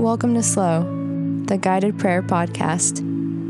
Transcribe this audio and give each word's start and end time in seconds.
Welcome 0.00 0.32
to 0.36 0.42
Slo, 0.42 0.84
the 1.44 1.58
guided 1.58 1.98
prayer 1.98 2.22
podcast, 2.22 3.04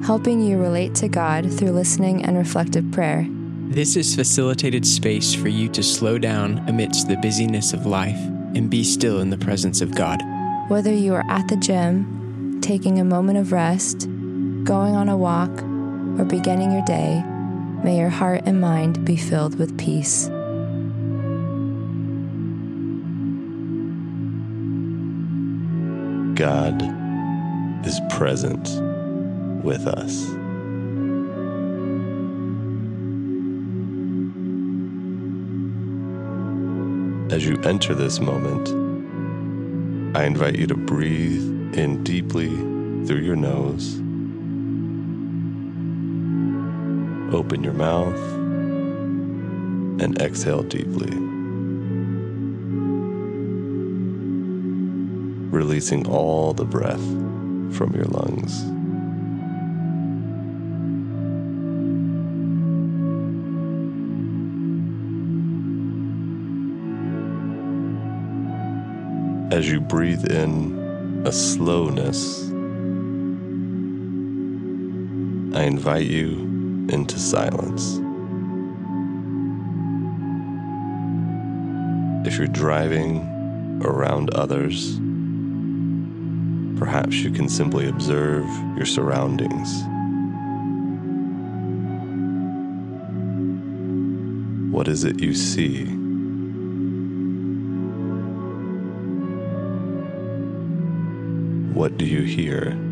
helping 0.05 0.43
you 0.43 0.59
relate 0.59 0.97
to 0.97 1.07
God 1.07 1.49
through 1.49 1.71
listening 1.71 2.25
and 2.25 2.37
reflective 2.37 2.91
prayer. 2.91 3.25
This 3.69 3.95
is 3.95 4.17
facilitated 4.17 4.85
space 4.85 5.33
for 5.33 5.47
you 5.47 5.69
to 5.69 5.81
slow 5.81 6.19
down 6.19 6.59
amidst 6.69 7.07
the 7.07 7.19
busyness 7.19 7.73
of 7.73 7.87
life 7.87 8.19
and 8.57 8.69
be 8.69 8.83
still 8.83 9.21
in 9.21 9.31
the 9.31 9.39
presence 9.39 9.81
of 9.81 9.95
God. 9.95 10.21
Whether 10.67 10.93
you 10.93 11.15
are 11.15 11.25
at 11.29 11.47
the 11.47 11.57
gym, 11.57 12.61
taking 12.61 12.99
a 12.99 13.05
moment 13.05 13.39
of 13.39 13.53
rest, 13.53 14.09
going 14.65 14.97
on 14.97 15.09
a 15.09 15.17
walk, 15.17 15.63
or 16.19 16.25
beginning 16.25 16.73
your 16.73 16.85
day, 16.85 17.23
may 17.85 17.97
your 17.97 18.09
heart 18.09 18.43
and 18.45 18.61
mind 18.61 19.05
be 19.05 19.17
filled 19.17 19.57
with 19.57 19.79
peace. 19.79 20.29
God 26.41 26.81
is 27.87 28.01
present 28.09 28.67
with 29.63 29.87
us. 29.87 30.25
As 37.31 37.47
you 37.47 37.61
enter 37.61 37.95
this 37.95 38.21
moment, 38.21 38.71
I 40.17 40.25
invite 40.25 40.57
you 40.57 40.67
to 40.69 40.75
breathe 40.75 41.77
in 41.77 42.03
deeply 42.05 42.49
through 43.07 43.21
your 43.21 43.37
nose. 43.37 43.97
Open 47.35 47.63
your 47.63 47.75
mouth 47.75 48.19
and 50.01 50.19
exhale 50.23 50.63
deeply. 50.63 51.30
Releasing 55.51 56.07
all 56.07 56.53
the 56.55 56.65
breath 56.65 57.05
from 57.77 57.93
your 57.95 58.05
lungs. 58.05 58.65
As 69.53 69.71
you 69.71 69.81
breathe 69.81 70.31
in 70.31 71.23
a 71.27 71.33
slowness, 71.33 72.49
I 75.57 75.65
invite 75.65 76.07
you 76.07 76.87
into 76.89 77.19
silence. 77.19 77.99
If 82.27 82.39
you're 82.39 82.47
driving 82.47 83.81
around 83.85 84.31
others, 84.35 85.01
Perhaps 86.81 87.17
you 87.17 87.31
can 87.31 87.47
simply 87.47 87.89
observe 87.89 88.47
your 88.75 88.87
surroundings. 88.87 89.83
What 94.73 94.89
is 94.89 95.05
it 95.05 95.21
you 95.21 95.35
see? 95.35 95.85
What 101.75 101.99
do 101.99 102.07
you 102.07 102.23
hear? 102.23 102.90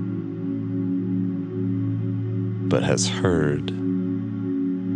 but 2.70 2.82
has 2.84 3.08
heard 3.08 3.68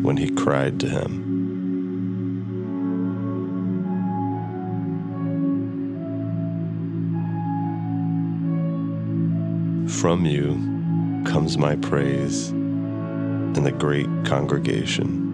when 0.04 0.16
he 0.16 0.30
cried 0.30 0.78
to 0.78 0.88
him. 0.88 1.24
From 9.88 10.24
you 10.24 10.52
comes 11.26 11.58
my 11.58 11.74
praise 11.74 12.50
in 12.50 13.64
the 13.64 13.72
great 13.72 14.06
congregation. 14.24 15.32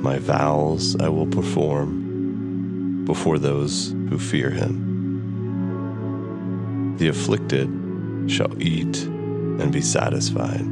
My 0.00 0.20
vows 0.20 0.94
I 1.00 1.08
will 1.08 1.26
perform 1.26 3.04
before 3.04 3.40
those 3.40 3.90
who 4.10 4.18
fear 4.18 4.50
him. 4.50 4.86
The 6.98 7.08
afflicted 7.08 7.68
shall 8.28 8.62
eat 8.62 9.08
and 9.58 9.72
be 9.72 9.80
satisfied. 9.80 10.64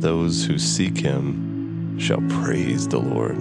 Those 0.00 0.44
who 0.44 0.58
seek 0.58 0.98
him 0.98 1.98
shall 1.98 2.20
praise 2.42 2.86
the 2.86 3.00
Lord. 3.00 3.36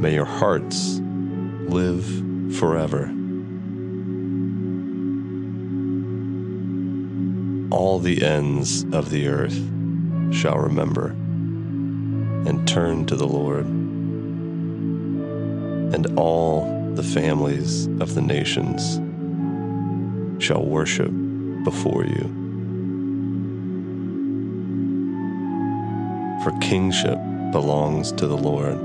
May 0.00 0.14
your 0.14 0.24
hearts 0.24 1.00
live 1.68 2.04
forever. 2.56 3.12
All 7.70 8.00
the 8.00 8.22
ends 8.24 8.84
of 8.92 9.10
the 9.10 9.28
earth 9.28 9.56
shall 10.34 10.58
remember 10.58 11.10
and 12.46 12.66
turn 12.66 13.06
to 13.06 13.16
the 13.16 13.28
Lord, 13.28 13.66
and 15.94 16.06
all 16.18 16.92
the 16.94 17.02
families 17.02 17.86
of 18.00 18.14
the 18.14 18.22
nations 18.22 19.00
shall 20.38 20.64
worship 20.64 21.10
before 21.64 22.04
you. 22.04 22.30
For 26.42 26.52
kingship 26.60 27.18
belongs 27.52 28.12
to 28.12 28.26
the 28.26 28.36
Lord, 28.36 28.78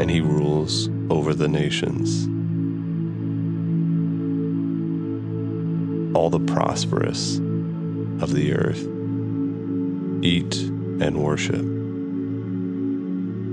and 0.00 0.10
he 0.10 0.20
rules 0.20 0.88
over 1.10 1.34
the 1.34 1.48
nations. 1.48 2.26
All 6.16 6.30
the 6.30 6.40
prosperous 6.40 7.38
of 8.20 8.32
the 8.32 8.54
earth 8.54 8.84
eat 10.22 10.54
and 11.00 11.22
worship. 11.22 11.64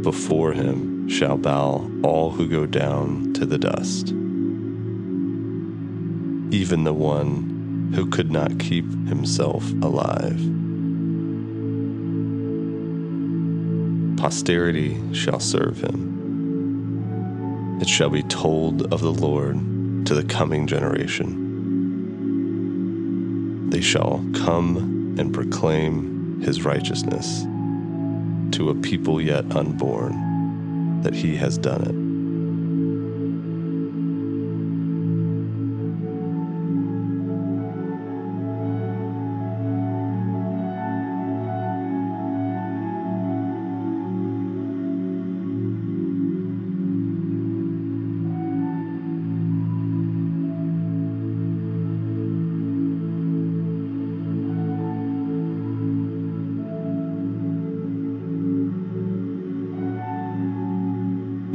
Before 0.03 0.53
him 0.53 1.09
shall 1.09 1.37
bow 1.37 1.89
all 2.03 2.31
who 2.31 2.47
go 2.47 2.65
down 2.65 3.33
to 3.33 3.45
the 3.45 3.57
dust 3.57 4.13
even 6.51 6.83
the 6.83 6.93
one 6.93 7.91
who 7.95 8.05
could 8.09 8.29
not 8.29 8.59
keep 8.59 8.85
himself 9.07 9.71
alive. 9.81 10.37
Posterity 14.17 14.99
shall 15.13 15.39
serve 15.39 15.81
him. 15.81 17.79
It 17.81 17.87
shall 17.87 18.09
be 18.09 18.23
told 18.23 18.93
of 18.93 18.99
the 19.01 19.13
Lord 19.13 19.55
to 20.05 20.13
the 20.13 20.23
coming 20.25 20.67
generation. 20.67 21.39
They 23.69 23.81
shall 23.81 24.23
come 24.35 25.15
and 25.17 25.33
proclaim 25.33 26.41
his 26.41 26.63
righteousness 26.63 27.43
to 28.55 28.69
a 28.69 28.75
people 28.75 29.21
yet 29.21 29.55
unborn, 29.55 31.01
that 31.01 31.13
he 31.13 31.37
has 31.37 31.57
done 31.57 31.81
it. 31.83 32.00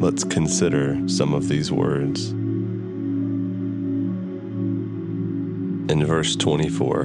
Let's 0.06 0.22
consider 0.22 0.96
some 1.08 1.34
of 1.34 1.48
these 1.48 1.72
words. 1.72 2.30
In 5.90 6.04
verse 6.06 6.36
24, 6.36 7.04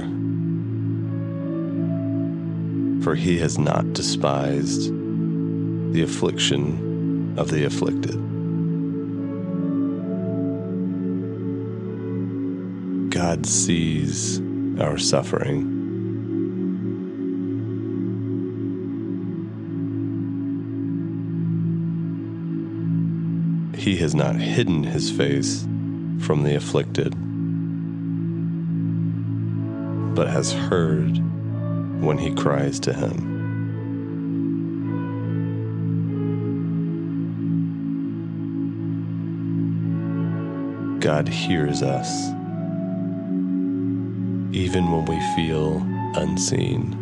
for 3.02 3.16
he 3.16 3.40
has 3.40 3.58
not 3.58 3.92
despised 3.92 4.92
the 5.92 6.02
affliction 6.02 7.34
of 7.36 7.50
the 7.50 7.64
afflicted. 7.64 8.14
God 13.10 13.44
sees 13.46 14.40
our 14.80 14.96
suffering. 14.96 15.71
He 23.82 23.96
has 23.96 24.14
not 24.14 24.36
hidden 24.36 24.84
his 24.84 25.10
face 25.10 25.66
from 26.20 26.44
the 26.44 26.54
afflicted, 26.54 27.12
but 30.14 30.28
has 30.28 30.52
heard 30.52 31.18
when 32.00 32.16
he 32.16 32.32
cries 32.32 32.78
to 32.78 32.92
him. 32.92 33.40
God 41.00 41.26
hears 41.26 41.82
us 41.82 42.28
even 44.54 44.92
when 44.92 45.06
we 45.06 45.18
feel 45.34 45.82
unseen. 46.14 47.01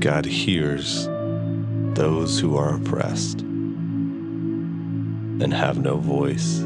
God 0.00 0.24
hears 0.26 1.08
those 1.94 2.38
who 2.38 2.56
are 2.56 2.76
oppressed 2.76 3.40
and 5.40 5.52
have 5.52 5.78
no 5.78 5.96
voice. 5.96 6.60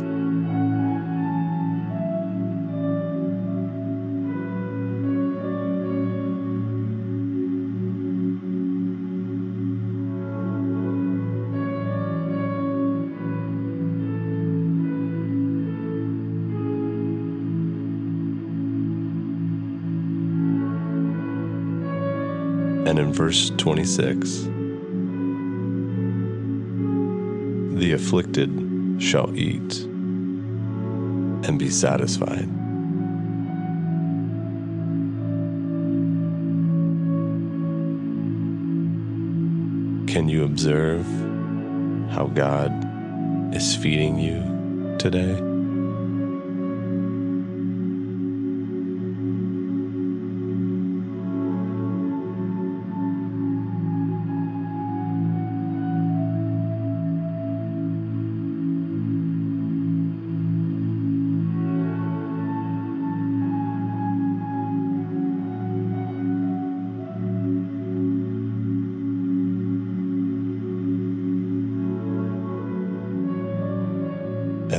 Verse 23.13 23.51
26, 23.59 24.45
the 27.79 27.93
afflicted 27.93 28.51
shall 28.99 29.37
eat 29.37 29.83
and 31.45 31.59
be 31.59 31.69
satisfied. 31.71 32.49
Can 40.09 40.29
you 40.29 40.45
observe 40.45 41.07
how 42.11 42.27
God 42.35 42.73
is 43.55 43.77
feeding 43.77 44.19
you 44.19 44.97
today? 44.99 45.52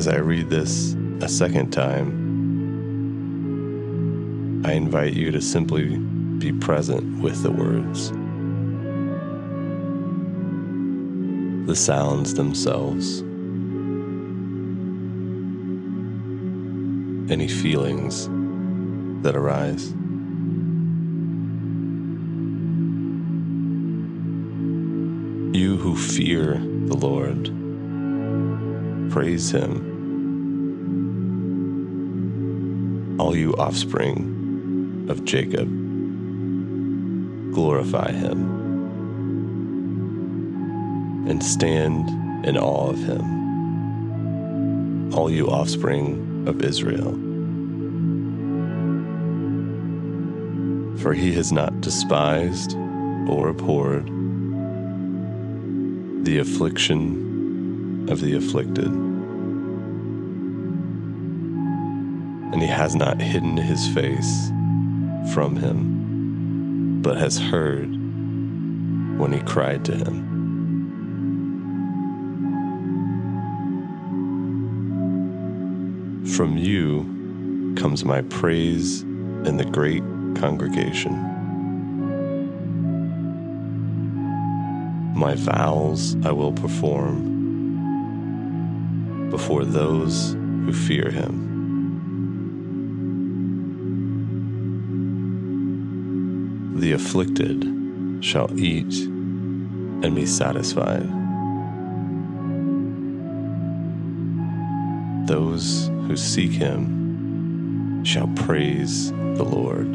As 0.04 0.10
I 0.10 0.18
read 0.18 0.50
this 0.50 0.98
a 1.22 1.30
second 1.30 1.72
time, 1.72 2.12
I 4.66 4.74
invite 4.74 5.14
you 5.14 5.32
to 5.32 5.40
simply 5.40 5.96
be 5.96 6.52
present 6.52 7.24
with 7.24 7.42
the 7.42 7.50
words, 7.50 8.12
the 11.68 11.76
sounds 11.78 12.34
themselves, 12.34 13.22
any 17.32 17.48
feelings 17.48 18.28
that 19.24 19.38
arise. 19.38 19.92
You 25.58 25.78
who 25.78 25.96
fear 25.96 26.56
the 26.56 26.98
Lord, 26.98 27.46
praise 29.10 29.50
him. 29.50 29.93
All 33.20 33.36
you 33.36 33.54
offspring 33.56 35.06
of 35.08 35.24
Jacob, 35.24 35.68
glorify 37.54 38.12
him 38.12 38.64
and 41.30 41.44
stand 41.44 42.10
in 42.46 42.58
awe 42.58 42.90
of 42.90 42.98
him. 42.98 43.44
All 45.14 45.30
you 45.30 45.50
offspring 45.50 46.48
of 46.48 46.64
Israel. 46.64 47.14
For 51.00 51.14
he 51.14 51.34
has 51.34 51.52
not 51.52 51.82
despised 51.82 52.76
or 53.30 53.50
abhorred 53.50 54.08
the 56.26 56.40
affliction 56.40 58.08
of 58.10 58.22
the 58.22 58.36
afflicted. 58.36 59.13
Has 62.74 62.96
not 62.96 63.22
hidden 63.22 63.56
his 63.56 63.88
face 63.90 64.50
from 65.32 65.56
him, 65.56 67.02
but 67.04 67.18
has 67.18 67.38
heard 67.38 67.90
when 69.20 69.32
he 69.32 69.40
cried 69.42 69.86
to 69.86 69.96
him. 69.96 70.30
From 76.36 76.58
you 76.58 77.76
comes 77.78 78.04
my 78.04 78.24
praise 78.24 79.02
in 79.02 79.58
the 79.58 79.66
great 79.66 80.04
congregation. 80.36 81.14
My 85.16 85.36
vows 85.36 86.16
I 86.26 86.32
will 86.32 86.54
perform 86.54 87.34
before 89.30 89.64
those 89.64 90.34
who 90.34 90.74
fear 90.74 91.12
him. 91.12 91.43
The 96.76 96.94
afflicted 96.94 97.64
shall 98.22 98.50
eat 98.60 98.94
and 99.06 100.16
be 100.16 100.26
satisfied. 100.26 101.08
Those 105.28 105.88
who 106.08 106.18
seek 106.18 106.52
him 106.52 108.04
shall 108.04 108.28
praise 108.36 109.12
the 109.12 109.44
Lord. 109.44 109.88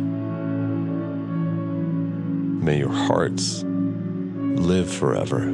May 2.63 2.79
your 2.79 2.93
hearts 2.93 3.65
live 3.65 4.91
forever. 4.91 5.49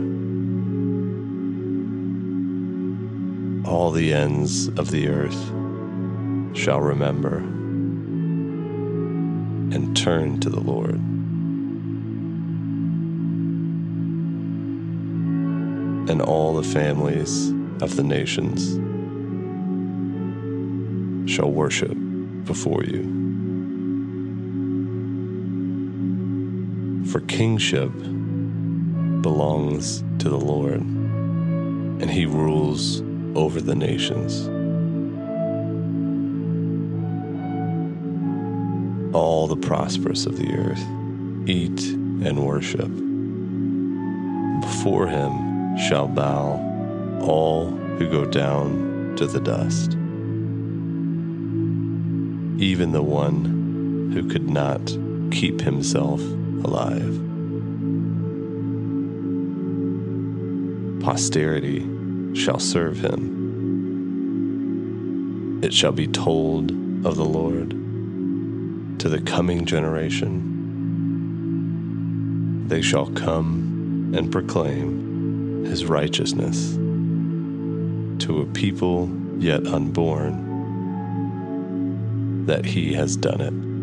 All 3.67 3.91
the 3.91 4.13
ends 4.13 4.69
of 4.69 4.91
the 4.91 5.09
earth 5.09 5.53
shall 6.57 6.81
remember 6.81 7.39
and 9.75 9.97
turn 9.97 10.39
to 10.41 10.51
the 10.51 10.61
Lord. 10.61 11.14
And 16.07 16.21
all 16.21 16.55
the 16.55 16.63
families 16.63 17.49
of 17.81 17.97
the 17.97 18.03
nations 18.03 18.75
shall 21.31 21.51
worship 21.51 21.97
before 22.45 22.85
you. 22.85 23.03
For 27.11 27.21
kingship 27.21 27.91
belongs 29.23 30.05
to 30.19 30.29
the 30.29 30.39
Lord, 30.39 30.81
and 30.81 32.11
he 32.11 32.27
rules 32.27 33.01
over 33.35 33.61
the 33.61 33.75
nations. 33.75 34.47
All 39.15 39.47
the 39.47 39.57
prosperous 39.57 40.27
of 40.27 40.37
the 40.37 40.53
earth 40.55 40.85
eat 41.49 41.83
and 42.27 42.45
worship. 42.45 42.91
Before 44.61 45.07
him 45.07 45.54
shall 45.79 46.07
bow 46.09 46.61
all 47.21 47.71
who 47.71 48.09
go 48.09 48.25
down 48.25 49.15
to 49.17 49.27
the 49.27 49.41
dust, 49.41 49.93
even 52.63 52.93
the 52.93 53.03
one 53.03 54.11
who 54.13 54.29
could 54.29 54.49
not 54.49 54.97
keep 55.31 55.61
himself 55.61 56.21
alive. 56.21 57.21
Posterity 61.03 61.81
shall 62.35 62.59
serve 62.59 62.99
him. 62.99 63.43
It 65.63 65.73
shall 65.73 65.93
be 65.93 66.07
told 66.07 66.71
of 67.07 67.17
the 67.17 67.25
Lord 67.25 67.71
to 69.01 69.09
the 69.09 69.21
coming 69.21 69.65
generation. 69.67 70.53
They 72.69 72.81
shall 72.81 73.07
come 73.07 74.13
and 74.17 74.31
proclaim 74.33 75.14
his 75.67 75.85
righteousness 75.85 76.75
to 78.25 78.41
a 78.41 78.47
people 78.55 79.11
yet 79.39 79.67
unborn, 79.67 80.45
that 82.47 82.65
he 82.65 82.93
has 82.95 83.17
done 83.17 83.41
it. 83.41 83.74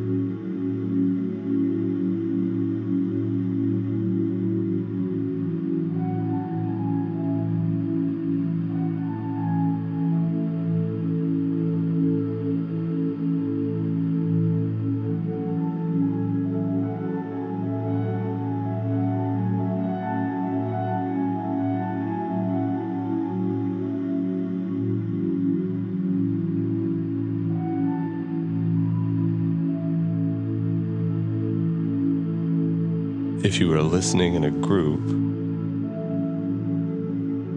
If 33.44 33.60
you 33.60 33.74
are 33.74 33.82
listening 33.82 34.36
in 34.36 34.44
a 34.44 34.52
group, 34.52 35.02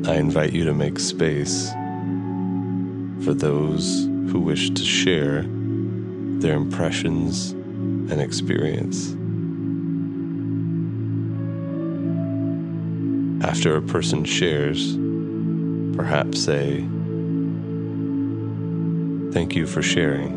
I 0.08 0.14
invite 0.14 0.54
you 0.54 0.64
to 0.64 0.72
make 0.72 0.98
space 0.98 1.70
for 3.22 3.34
those 3.34 4.06
who 4.32 4.40
wish 4.40 4.70
to 4.70 4.82
share 4.82 5.44
their 6.40 6.56
impressions 6.56 7.50
and 7.50 8.18
experience. 8.18 9.10
After 13.46 13.76
a 13.76 13.82
person 13.82 14.24
shares, 14.24 14.96
perhaps 15.94 16.42
say, 16.42 16.80
Thank 19.34 19.54
you 19.54 19.66
for 19.66 19.82
sharing, 19.82 20.32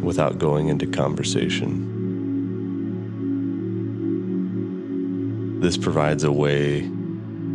without 0.00 0.38
going 0.38 0.68
into 0.68 0.86
conversation. 0.86 1.87
This 5.60 5.76
provides 5.76 6.22
a 6.22 6.30
way 6.30 6.82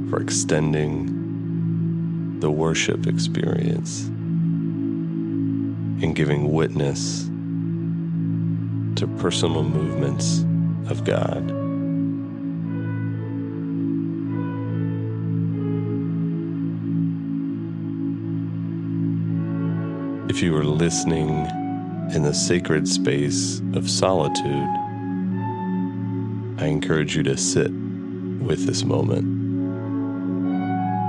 for 0.09 0.21
extending 0.21 1.21
the 2.41 2.51
worship 2.51 3.07
experience 3.07 4.01
and 6.03 6.13
giving 6.13 6.51
witness 6.51 7.23
to 8.99 9.07
personal 9.19 9.63
movements 9.63 10.41
of 10.91 11.05
God. 11.05 11.49
If 20.29 20.43
you 20.43 20.53
are 20.57 20.65
listening 20.65 21.29
in 22.13 22.23
the 22.23 22.33
sacred 22.33 22.85
space 22.85 23.61
of 23.75 23.89
solitude, 23.89 24.67
I 26.59 26.65
encourage 26.65 27.15
you 27.15 27.23
to 27.23 27.37
sit 27.37 27.71
with 28.41 28.65
this 28.65 28.83
moment. 28.83 29.25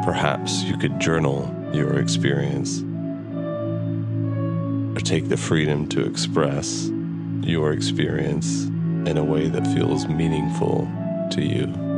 Perhaps 0.04 0.64
you 0.64 0.76
could 0.76 1.00
journal 1.00 1.54
your 1.72 1.98
experience 1.98 2.82
or 4.96 5.00
take 5.00 5.28
the 5.28 5.36
freedom 5.36 5.88
to 5.88 6.04
express 6.04 6.90
your 7.42 7.72
experience 7.72 8.64
in 9.06 9.16
a 9.16 9.24
way 9.24 9.48
that 9.48 9.66
feels 9.68 10.06
meaningful 10.06 10.88
to 11.30 11.42
you. 11.42 11.93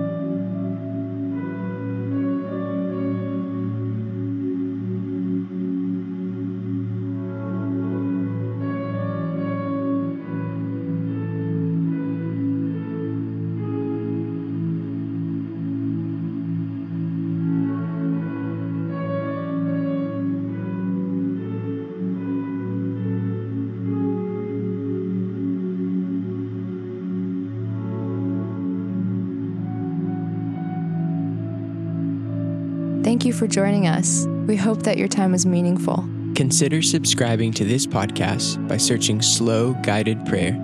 Thank 33.06 33.24
you 33.24 33.32
for 33.32 33.46
joining 33.46 33.86
us. 33.86 34.26
We 34.48 34.56
hope 34.56 34.82
that 34.82 34.98
your 34.98 35.06
time 35.06 35.30
was 35.30 35.46
meaningful. 35.46 36.04
Consider 36.34 36.82
subscribing 36.82 37.52
to 37.52 37.64
this 37.64 37.86
podcast 37.86 38.66
by 38.66 38.78
searching 38.78 39.22
Slo 39.22 39.74
Guided 39.84 40.26
Prayer. 40.26 40.58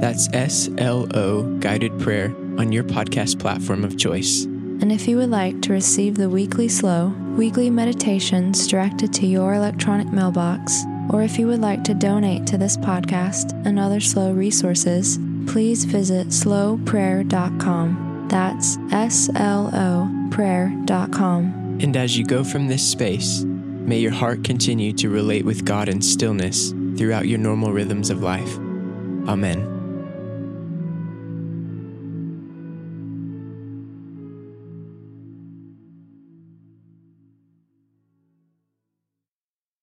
That's 0.00 0.26
S 0.32 0.70
L 0.78 1.06
O 1.14 1.42
Guided 1.58 2.00
Prayer 2.00 2.34
on 2.56 2.72
your 2.72 2.82
podcast 2.82 3.38
platform 3.38 3.84
of 3.84 3.98
choice. 3.98 4.44
And 4.44 4.90
if 4.90 5.06
you 5.06 5.18
would 5.18 5.28
like 5.28 5.60
to 5.62 5.74
receive 5.74 6.14
the 6.14 6.30
weekly 6.30 6.66
slow, 6.66 7.08
weekly 7.36 7.68
meditations 7.68 8.66
directed 8.66 9.12
to 9.12 9.26
your 9.26 9.52
electronic 9.52 10.10
mailbox, 10.10 10.84
or 11.10 11.22
if 11.22 11.38
you 11.38 11.46
would 11.46 11.60
like 11.60 11.84
to 11.84 11.92
donate 11.92 12.46
to 12.46 12.56
this 12.56 12.78
podcast 12.78 13.52
and 13.66 13.78
other 13.78 14.00
slow 14.00 14.32
resources, 14.32 15.18
please 15.46 15.84
visit 15.84 16.28
sloprayer.com. 16.28 18.28
That's 18.30 18.78
S 18.90 19.28
L 19.34 19.70
O 19.74 20.28
prayer.com. 20.30 21.61
And 21.82 21.96
as 21.96 22.16
you 22.16 22.24
go 22.24 22.44
from 22.44 22.68
this 22.68 22.88
space, 22.88 23.42
may 23.42 23.98
your 23.98 24.12
heart 24.12 24.44
continue 24.44 24.92
to 24.92 25.08
relate 25.08 25.44
with 25.44 25.64
God 25.64 25.88
in 25.88 26.00
stillness 26.00 26.70
throughout 26.96 27.26
your 27.26 27.40
normal 27.40 27.72
rhythms 27.72 28.08
of 28.08 28.22
life. 28.22 28.56
Amen. 29.26 29.81